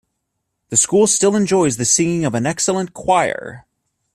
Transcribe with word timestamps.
The 0.69 0.77
school 0.77 1.05
still 1.05 1.35
enjoys 1.35 1.77
the 1.77 1.85
singing 1.85 2.25
of 2.25 2.33
an 2.33 2.47
excellent 2.47 2.95
choir. 2.95 3.67